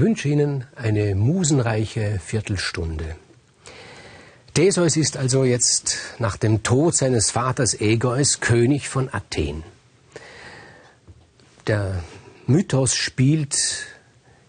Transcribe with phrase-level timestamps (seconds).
[0.00, 3.16] wünsche Ihnen eine musenreiche Viertelstunde.
[4.54, 9.62] Theseus ist also jetzt nach dem Tod seines Vaters Egeus König von Athen.
[11.68, 12.02] Der
[12.46, 13.56] Mythos spielt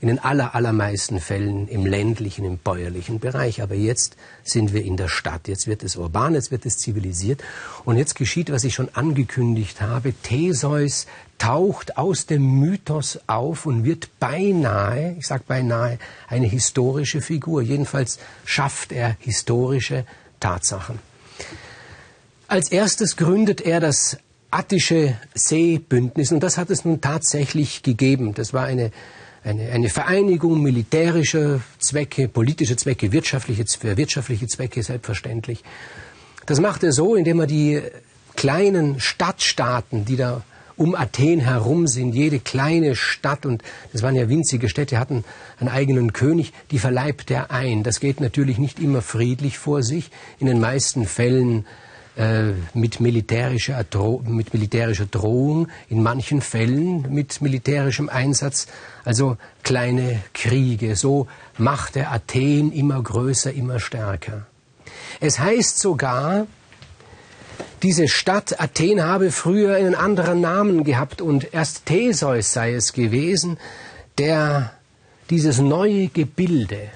[0.01, 3.61] in den aller, allermeisten Fällen im ländlichen, im bäuerlichen Bereich.
[3.61, 5.47] Aber jetzt sind wir in der Stadt.
[5.47, 7.43] Jetzt wird es urban, jetzt wird es zivilisiert.
[7.83, 10.13] Und jetzt geschieht, was ich schon angekündigt habe.
[10.13, 11.05] Theseus
[11.37, 17.61] taucht aus dem Mythos auf und wird beinahe, ich sage beinahe, eine historische Figur.
[17.61, 20.05] Jedenfalls schafft er historische
[20.39, 20.99] Tatsachen.
[22.47, 24.17] Als erstes gründet er das
[24.49, 28.33] attische Seebündnis und das hat es nun tatsächlich gegeben.
[28.33, 28.91] Das war eine
[29.43, 33.65] eine, eine Vereinigung militärischer Zwecke, politischer Zwecke, wirtschaftliche,
[33.97, 35.63] wirtschaftliche Zwecke selbstverständlich.
[36.45, 37.81] Das macht er so, indem er die
[38.35, 40.43] kleinen Stadtstaaten, die da
[40.79, 45.25] um Athen herum sind, jede kleine Stadt, und das waren ja winzige Städte, hatten
[45.59, 47.83] einen eigenen König, die verleibt er ein.
[47.83, 50.09] Das geht natürlich nicht immer friedlich vor sich.
[50.39, 51.65] In den meisten Fällen
[52.19, 53.83] äh, mit, militärischer
[54.25, 58.67] mit militärischer Drohung, in manchen Fällen mit militärischem Einsatz,
[59.05, 60.97] also kleine Kriege.
[60.97, 64.45] So macht er Athen immer größer, immer stärker.
[65.21, 66.47] Es heißt sogar,
[67.83, 73.57] diese Stadt Athen habe früher einen anderen Namen gehabt und erst Theseus sei es gewesen,
[74.17, 74.73] der
[75.29, 76.89] dieses neue Gebilde,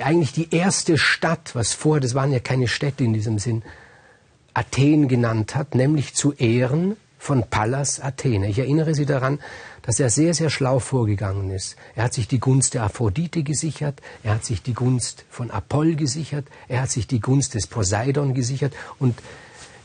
[0.00, 3.62] eigentlich die erste Stadt, was vorher, das waren ja keine Städte in diesem Sinn,
[4.54, 8.48] Athen genannt hat, nämlich zu Ehren von Pallas Athene.
[8.48, 9.38] Ich erinnere Sie daran,
[9.82, 11.76] dass er sehr, sehr schlau vorgegangen ist.
[11.94, 15.96] Er hat sich die Gunst der Aphrodite gesichert, er hat sich die Gunst von Apoll
[15.96, 19.16] gesichert, er hat sich die Gunst des Poseidon gesichert und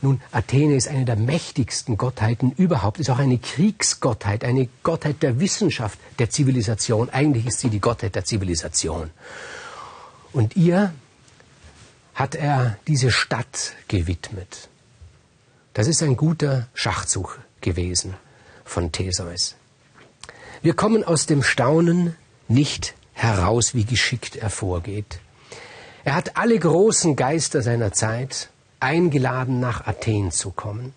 [0.02, 5.40] nun, Athene ist eine der mächtigsten Gottheiten überhaupt, ist auch eine Kriegsgottheit, eine Gottheit der
[5.40, 7.08] Wissenschaft, der Zivilisation.
[7.08, 9.10] Eigentlich ist sie die Gottheit der Zivilisation.
[10.36, 10.92] Und ihr
[12.14, 14.68] hat er diese Stadt gewidmet.
[15.72, 18.12] Das ist ein guter Schachzug gewesen
[18.62, 19.54] von Theseus.
[20.60, 22.16] Wir kommen aus dem Staunen
[22.48, 25.20] nicht heraus, wie geschickt er vorgeht.
[26.04, 30.92] Er hat alle großen Geister seiner Zeit eingeladen, nach Athen zu kommen.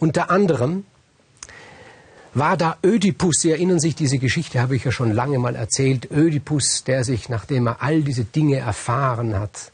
[0.00, 0.86] Unter anderem
[2.34, 6.10] war da Ödipus, Sie erinnern sich, diese Geschichte habe ich ja schon lange mal erzählt,
[6.10, 9.72] Ödipus, der sich, nachdem er all diese Dinge erfahren hat,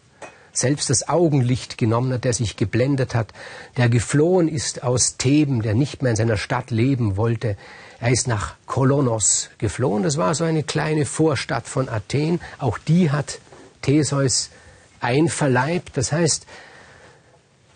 [0.53, 3.33] selbst das Augenlicht genommen hat, der sich geblendet hat,
[3.77, 7.57] der geflohen ist aus Theben, der nicht mehr in seiner Stadt leben wollte.
[8.01, 10.03] Er ist nach Kolonos geflohen.
[10.03, 12.41] Das war so eine kleine Vorstadt von Athen.
[12.59, 13.39] Auch die hat
[13.83, 14.51] Theseus
[15.01, 15.97] einverleibt.
[15.97, 16.47] Das heißt,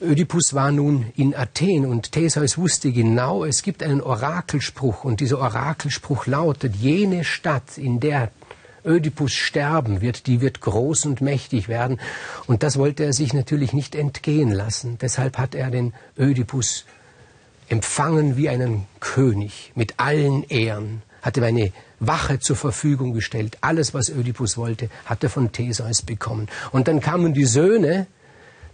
[0.02, 5.38] Ödipus war nun in Athen und Theseus wusste genau, es gibt einen Orakelspruch und dieser
[5.38, 8.32] Orakelspruch lautet, jene Stadt, in der
[8.84, 12.00] Ödipus sterben wird, die wird groß und mächtig werden.
[12.48, 14.98] Und das wollte er sich natürlich nicht entgehen lassen.
[15.00, 16.84] Deshalb hat er den Ödipus
[17.68, 23.56] empfangen wie einen König mit allen Ehren, hat ihm eine Wache zur Verfügung gestellt.
[23.60, 26.48] Alles, was Ödipus wollte, hat er von Theseus bekommen.
[26.72, 28.08] Und dann kamen die Söhne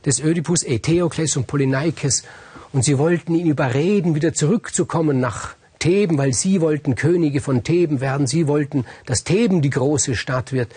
[0.04, 2.24] des Ödipus, Eteokles und Polyneikes,
[2.72, 8.00] und sie wollten ihn überreden, wieder zurückzukommen nach Theben, weil sie wollten Könige von Theben
[8.00, 10.70] werden, sie wollten, dass Theben die große Stadt wird.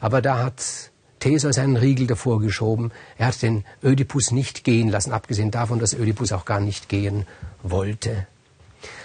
[0.00, 2.90] Aber da hat Theseus einen Riegel davor geschoben.
[3.16, 7.26] Er hat den Ödipus nicht gehen lassen, abgesehen davon, dass Ödipus auch gar nicht gehen
[7.62, 8.26] wollte.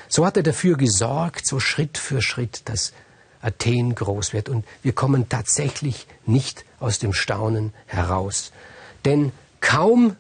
[0.08, 2.94] So hat er dafür gesorgt, so Schritt für Schritt, dass
[3.42, 4.50] Athen groß wird.
[4.50, 8.52] Und wir kommen tatsächlich nicht aus dem Staunen heraus.
[9.04, 9.32] Denn
[9.66, 10.16] Kaum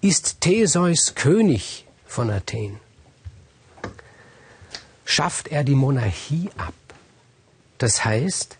[0.00, 2.78] ist Theseus König von Athen,
[5.04, 6.72] schafft er die Monarchie ab.
[7.78, 8.56] Das heißt,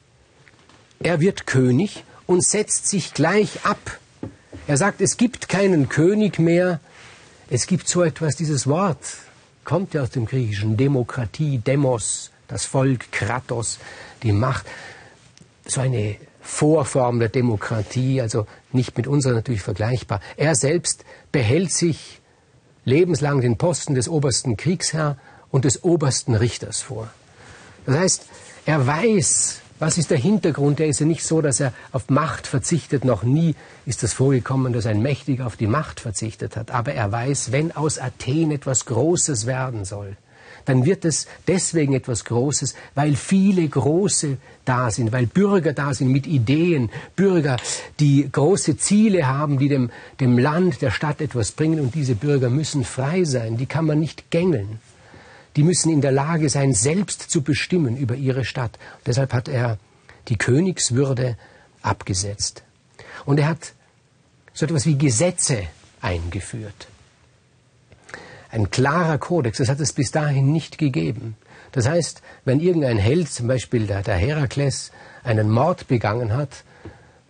[0.99, 4.01] er wird König und setzt sich gleich ab.
[4.67, 6.81] Er sagt, es gibt keinen König mehr.
[7.49, 8.99] Es gibt so etwas, dieses Wort
[9.65, 13.79] kommt ja aus dem Griechischen, Demokratie, Demos, das Volk, Kratos,
[14.25, 14.67] die Macht.
[15.65, 20.21] So eine Vorform der Demokratie, also nicht mit unserer natürlich vergleichbar.
[20.37, 22.21] Er selbst behält sich
[22.85, 25.19] lebenslang den Posten des obersten Kriegsherr
[25.51, 27.11] und des obersten Richters vor.
[27.85, 28.27] Das heißt,
[28.65, 30.79] er weiß, was ist der Hintergrund?
[30.81, 33.05] Er ist ja nicht so, dass er auf Macht verzichtet.
[33.05, 36.71] Noch nie ist es vorgekommen, dass ein Mächtiger auf die Macht verzichtet hat.
[36.71, 40.17] Aber er weiß, wenn aus Athen etwas Großes werden soll,
[40.67, 46.09] dann wird es deswegen etwas Großes, weil viele Große da sind, weil Bürger da sind
[46.09, 47.57] mit Ideen, Bürger,
[47.99, 49.91] die große Ziele haben, die dem,
[50.21, 53.99] dem Land, der Stadt etwas bringen und diese Bürger müssen frei sein, die kann man
[53.99, 54.79] nicht gängeln.
[55.57, 58.79] die müssen in der Lage sein, selbst zu bestimmen über ihre Stadt.
[59.07, 59.79] deshalb hat er
[60.29, 61.37] die Königswürde
[61.83, 62.63] abgesetzt.
[63.25, 63.73] Und er hat
[64.53, 65.63] so etwas wie Gesetze
[66.01, 66.89] eingeführt.
[68.57, 71.37] Ein klarer Kodex, das hat es bis dahin nicht gegeben.
[71.73, 74.93] Das heißt, wenn irgendein Held, zum Beispiel der, der Herakles,
[75.25, 76.65] einen Mord begangen hat,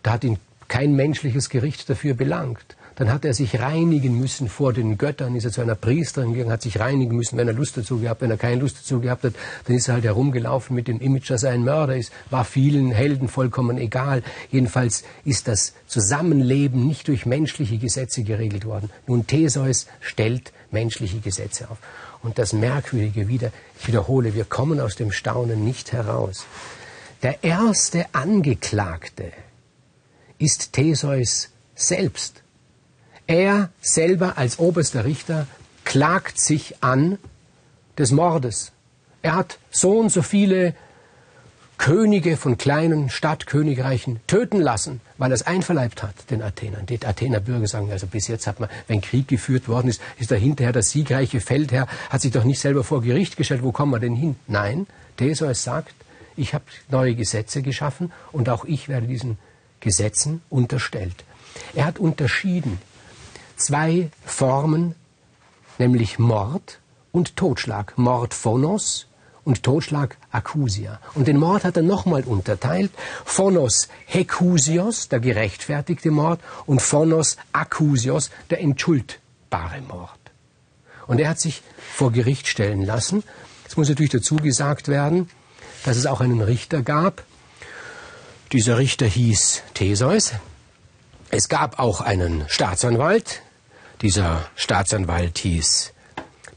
[0.05, 0.39] da hat ihn
[0.69, 5.45] kein menschliches Gericht dafür belangt dann hat er sich reinigen müssen vor den Göttern, ist
[5.45, 8.31] er zu einer Priesterin gegangen, hat sich reinigen müssen, wenn er Lust dazu gehabt, wenn
[8.31, 9.35] er keine Lust dazu gehabt hat,
[9.67, 12.91] dann ist er halt herumgelaufen mit dem Image, dass er ein Mörder ist, war vielen
[12.91, 14.23] Helden vollkommen egal.
[14.51, 18.91] Jedenfalls ist das Zusammenleben nicht durch menschliche Gesetze geregelt worden.
[19.07, 21.79] Nun, Theseus stellt menschliche Gesetze auf.
[22.23, 26.47] Und das Merkwürdige wieder, ich wiederhole, wir kommen aus dem Staunen nicht heraus.
[27.23, 29.33] Der erste Angeklagte
[30.39, 32.43] ist Theseus selbst.
[33.27, 35.47] Er selber als oberster Richter
[35.85, 37.19] klagt sich an
[37.99, 38.73] des Mordes.
[39.23, 40.75] Er hat so und so viele
[41.79, 46.87] Könige von kleinen Stadtkönigreichen töten lassen, weil er es einverleibt hat, den Athenern.
[46.87, 50.31] Die Athener Bürger sagen, also bis jetzt hat man, wenn Krieg geführt worden ist, ist
[50.31, 53.93] da hinterher der siegreiche Feldherr, hat sich doch nicht selber vor Gericht gestellt, wo kommen
[53.93, 54.37] wir denn hin?
[54.47, 54.87] Nein,
[55.17, 55.95] Theseus sagt,
[56.37, 59.39] ich habe neue Gesetze geschaffen und auch ich werde diesen
[59.81, 61.25] Gesetzen unterstellt.
[61.75, 62.79] Er hat unterschieden
[63.57, 64.95] zwei Formen,
[65.79, 66.81] nämlich Mord
[67.13, 67.97] und Totschlag.
[67.97, 69.07] Mord phonos
[69.47, 71.01] und Totschlag accusia.
[71.15, 72.91] Und den Mord hat er nochmal unterteilt.
[73.25, 80.11] Phonos hecusios, der gerechtfertigte Mord, und phonos accusios, der entschuldbare Mord.
[81.07, 81.63] Und er hat sich
[81.95, 83.23] vor Gericht stellen lassen.
[83.67, 85.31] Es muss natürlich dazu gesagt werden,
[85.85, 87.23] dass es auch einen Richter gab.
[88.53, 90.33] Dieser Richter hieß Theseus.
[91.31, 93.43] Es gab auch einen Staatsanwalt,
[94.03, 95.93] dieser Staatsanwalt hieß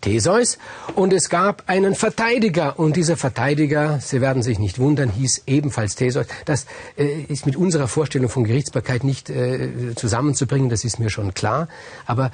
[0.02, 0.58] Theseus.
[0.96, 2.80] Und es gab einen Verteidiger.
[2.80, 6.28] Und dieser Verteidiger, Sie werden sich nicht wundern, hieß ebenfalls Theseus.
[6.46, 6.66] Das
[6.98, 11.68] äh, ist mit unserer Vorstellung von Gerichtsbarkeit nicht äh, zusammenzubringen, das ist mir schon klar.
[12.06, 12.32] Aber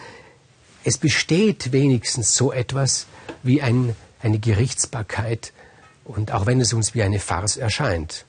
[0.83, 3.07] es besteht wenigstens so etwas
[3.43, 5.51] wie ein, eine Gerichtsbarkeit.
[6.03, 8.25] Und auch wenn es uns wie eine Farce erscheint.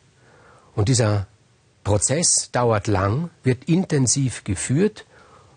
[0.75, 1.27] Und dieser
[1.85, 5.05] Prozess dauert lang, wird intensiv geführt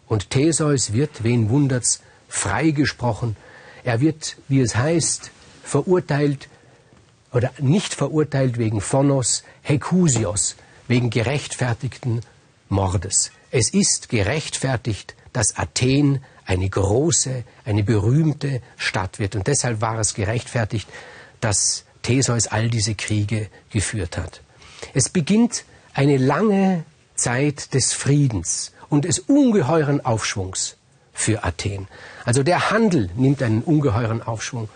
[0.07, 3.35] und Theseus wird, wen wundert's, freigesprochen.
[3.83, 5.31] Er wird, wie es heißt,
[5.63, 6.49] verurteilt
[7.31, 10.55] oder nicht verurteilt wegen Phonos Hekusios,
[10.87, 12.21] wegen gerechtfertigten
[12.69, 13.31] Mordes.
[13.51, 19.35] Es ist gerechtfertigt, dass Athen eine große, eine berühmte Stadt wird.
[19.35, 20.87] Und deshalb war es gerechtfertigt,
[21.41, 24.41] dass Theseus all diese Kriege geführt hat.
[24.93, 26.83] Es beginnt eine lange
[27.15, 30.77] Zeit des Friedens und des ungeheuren Aufschwungs
[31.19, 31.87] für Athen.
[32.23, 34.69] Also der Handel nimmt einen ungeheuren Aufschwung.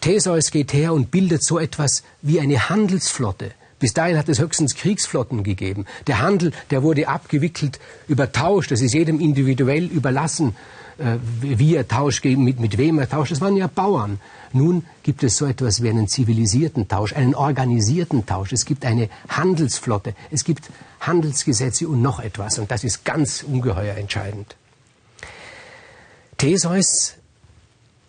[0.00, 3.52] Theseus geht her und bildet so etwas wie eine Handelsflotte.
[3.78, 5.86] Bis dahin hat es höchstens Kriegsflotten gegeben.
[6.06, 8.68] Der Handel, der wurde abgewickelt über Tausch.
[8.68, 10.56] Das ist jedem individuell überlassen,
[10.98, 13.32] äh, wie er tauscht, mit, mit wem er tauscht.
[13.32, 14.20] Das waren ja Bauern.
[14.52, 18.52] Nun gibt es so etwas wie einen zivilisierten Tausch, einen organisierten Tausch.
[18.52, 20.14] Es gibt eine Handelsflotte.
[20.30, 22.58] Es gibt Handelsgesetze und noch etwas.
[22.58, 24.56] Und das ist ganz ungeheuer entscheidend.
[26.40, 27.16] Theseus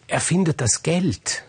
[0.07, 1.43] erfindet das Geld.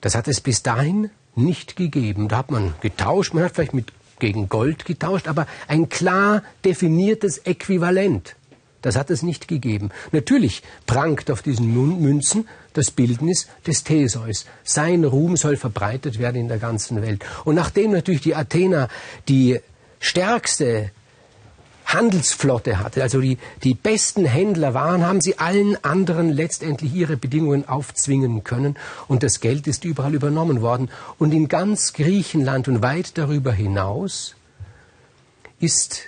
[0.00, 2.26] Das hat es bis dahin nicht gegeben.
[2.26, 7.38] Da hat man getauscht, man hat vielleicht mit, gegen Gold getauscht, aber ein klar definiertes
[7.38, 8.34] Äquivalent.
[8.82, 9.90] Das hat es nicht gegeben.
[10.10, 14.46] Natürlich prangt auf diesen Münzen das Bildnis des Theseus.
[14.64, 17.24] Sein Ruhm soll verbreitet werden in der ganzen Welt.
[17.44, 18.88] Und nachdem natürlich die Athener
[19.28, 19.60] die
[20.00, 20.90] stärkste
[21.94, 27.66] Handelsflotte hatte, also die, die besten Händler waren, haben sie allen anderen letztendlich ihre Bedingungen
[27.66, 28.76] aufzwingen können
[29.08, 30.90] und das Geld ist überall übernommen worden.
[31.18, 34.34] Und in ganz Griechenland und weit darüber hinaus
[35.60, 36.02] ist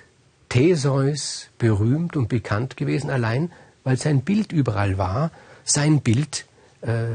[0.48, 3.50] Theseus berühmt und bekannt gewesen, allein
[3.84, 5.30] weil sein Bild überall war,
[5.64, 6.44] sein Bild
[6.80, 7.14] äh,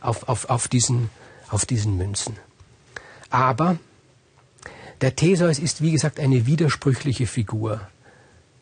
[0.00, 1.10] auf, auf, auf, diesen,
[1.50, 2.36] auf diesen Münzen.
[3.28, 3.76] Aber
[5.00, 7.80] der Theseus ist, wie gesagt, eine widersprüchliche Figur,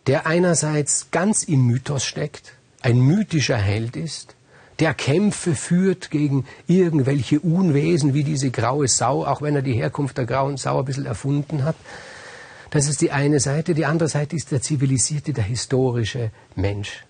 [0.06, 4.36] der einerseits ganz im Mythos steckt, ein mythischer Held ist,
[4.78, 10.16] der Kämpfe führt gegen irgendwelche Unwesen wie diese graue Sau, auch wenn er die Herkunft
[10.18, 11.74] der grauen Sau ein bisschen erfunden hat.
[12.70, 13.74] Das ist die eine Seite.
[13.74, 17.04] Die andere Seite ist der zivilisierte, der historische Mensch.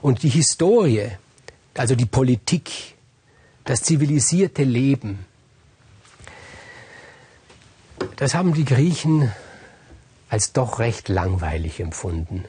[0.00, 1.10] Und die Historie,
[1.74, 2.96] also die Politik,
[3.64, 5.20] das zivilisierte Leben,
[8.16, 9.32] das haben die Griechen
[10.28, 12.44] als doch recht langweilig empfunden.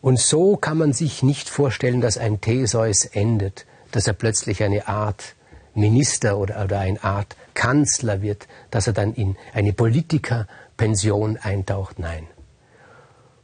[0.00, 4.88] Und so kann man sich nicht vorstellen, dass ein Theseus endet, dass er plötzlich eine
[4.88, 5.34] Art
[5.74, 11.98] Minister oder, oder eine Art Kanzler wird, dass er dann in eine Politikerpension eintaucht.
[11.98, 12.26] Nein.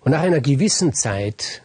[0.00, 1.62] Und nach einer gewissen Zeit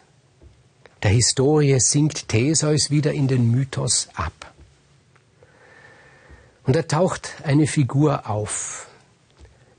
[1.02, 4.52] der Historie sinkt Theseus wieder in den Mythos ab.
[6.64, 8.88] Und da taucht eine Figur auf.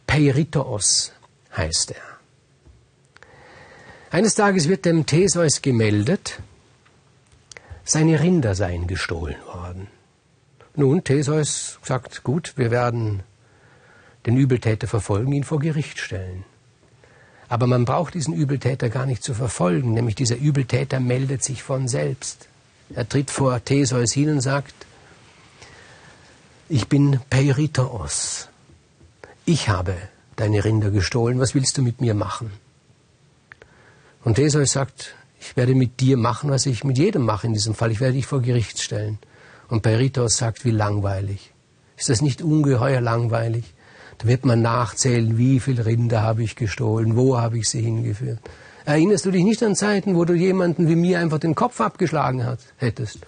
[0.07, 1.11] Peiritos
[1.55, 2.01] heißt er.
[4.09, 6.39] Eines Tages wird dem Theseus gemeldet,
[7.83, 9.87] seine Rinder seien gestohlen worden.
[10.75, 13.23] Nun, Theseus sagt, gut, wir werden
[14.25, 16.43] den Übeltäter verfolgen, ihn vor Gericht stellen.
[17.49, 21.87] Aber man braucht diesen Übeltäter gar nicht zu verfolgen, nämlich dieser Übeltäter meldet sich von
[21.87, 22.47] selbst.
[22.93, 24.73] Er tritt vor Theseus hin und sagt,
[26.69, 28.49] ich bin Peiritos.
[29.49, 29.95] Ich habe
[30.35, 32.51] deine Rinder gestohlen, was willst du mit mir machen?
[34.25, 37.73] Und Theseus sagt, ich werde mit dir machen, was ich mit jedem mache in diesem
[37.73, 39.19] Fall, ich werde dich vor Gericht stellen.
[39.69, 41.53] Und Peritos sagt, wie langweilig.
[41.95, 43.73] Ist das nicht ungeheuer langweilig?
[44.17, 48.39] Da wird man nachzählen, wie viel Rinder habe ich gestohlen, wo habe ich sie hingeführt.
[48.83, 52.45] Erinnerst du dich nicht an Zeiten, wo du jemanden wie mir einfach den Kopf abgeschlagen
[52.45, 53.19] hat, hättest?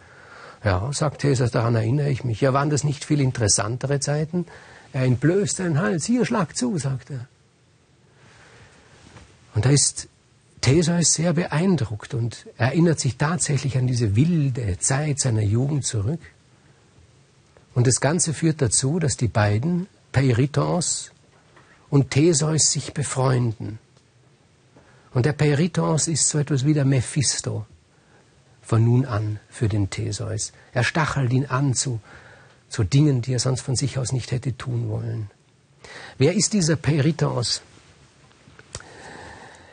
[0.65, 2.41] Ja, sagt Jesus, daran erinnere ich mich.
[2.41, 4.47] Ja, waren das nicht viel interessantere Zeiten?
[4.93, 6.05] Er entblößt seinen Hals.
[6.05, 7.27] Hier, schlag zu, sagt er.
[9.53, 10.07] Und da ist
[10.61, 16.19] Theseus sehr beeindruckt und erinnert sich tatsächlich an diese wilde Zeit seiner Jugend zurück.
[17.73, 21.11] Und das Ganze führt dazu, dass die beiden Peiritos
[21.89, 23.79] und Theseus sich befreunden.
[25.13, 27.65] Und der Peiritos ist so etwas wie der Mephisto
[28.61, 30.51] von nun an für den Theseus.
[30.73, 31.99] Er stachelt ihn an zu,
[32.69, 35.29] zu Dingen, die er sonst von sich aus nicht hätte tun wollen.
[36.17, 37.61] Wer ist dieser Peiritos?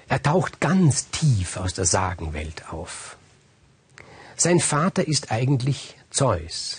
[0.08, 3.16] Er taucht ganz tief aus der Sagenwelt auf.
[4.36, 6.78] Sein Vater ist eigentlich Zeus,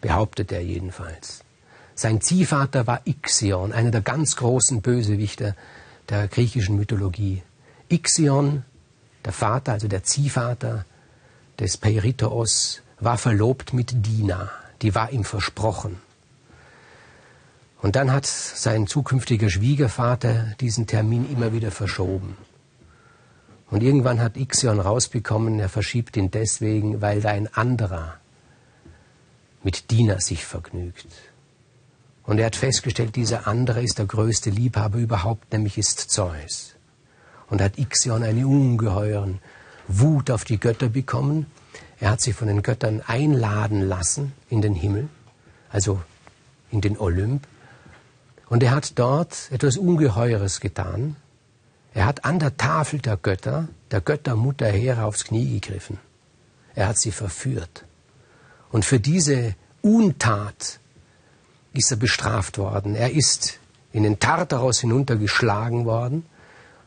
[0.00, 1.42] behauptet er jedenfalls.
[1.94, 5.56] Sein Ziehvater war Ixion, einer der ganz großen Bösewichter
[6.08, 7.42] der griechischen Mythologie.
[7.88, 8.64] Ixion,
[9.24, 10.84] der Vater, also der Ziehvater
[11.58, 14.50] des Peiritos, war verlobt mit Dina,
[14.82, 16.00] die war ihm versprochen.
[17.82, 22.36] Und dann hat sein zukünftiger Schwiegervater diesen Termin immer wieder verschoben.
[23.70, 28.18] Und irgendwann hat Ixion rausbekommen, er verschiebt ihn deswegen, weil da ein anderer
[29.62, 31.08] mit Dina sich vergnügt.
[32.22, 36.74] Und er hat festgestellt, dieser andere ist der größte Liebhaber überhaupt, nämlich ist Zeus.
[37.48, 39.40] Und hat Ixion eine ungeheuren
[39.88, 41.46] Wut auf die Götter bekommen.
[41.98, 45.08] Er hat sich von den Göttern einladen lassen in den Himmel,
[45.70, 46.00] also
[46.70, 47.46] in den Olymp.
[48.48, 51.16] Und er hat dort etwas Ungeheures getan.
[51.94, 55.98] Er hat an der Tafel der Götter, der Göttermutter Hera aufs Knie gegriffen.
[56.74, 57.84] Er hat sie verführt.
[58.70, 60.78] Und für diese Untat
[61.72, 62.94] ist er bestraft worden.
[62.94, 63.58] Er ist
[63.92, 66.26] in den Tartaros hinuntergeschlagen worden,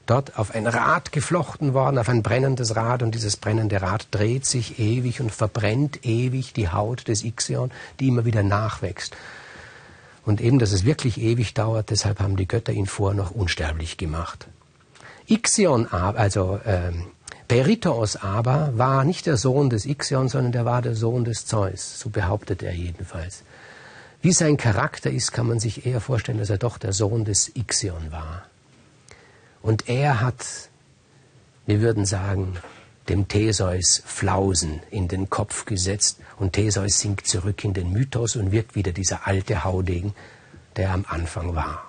[0.10, 4.46] dort auf ein Rad geflochten worden, auf ein brennendes Rad, und dieses brennende Rad dreht
[4.46, 9.16] sich ewig und verbrennt ewig die Haut des Ixion, die immer wieder nachwächst.
[10.26, 13.98] Und eben, dass es wirklich ewig dauert, deshalb haben die Götter ihn vorher noch unsterblich
[13.98, 14.48] gemacht.
[15.28, 16.92] Ixion, also äh,
[17.48, 22.00] Peritos aber, war nicht der Sohn des Ixion, sondern der war der Sohn des Zeus,
[22.00, 23.44] so behauptet er jedenfalls.
[24.22, 27.56] Wie sein Charakter ist, kann man sich eher vorstellen, dass er doch der Sohn des
[27.56, 28.49] Ixion war.
[29.62, 30.70] Und er hat,
[31.66, 32.58] wir würden sagen,
[33.10, 38.52] dem Theseus Flausen in den Kopf gesetzt und Theseus sinkt zurück in den Mythos und
[38.52, 40.14] wird wieder dieser alte Haudegen,
[40.76, 41.89] der am Anfang war.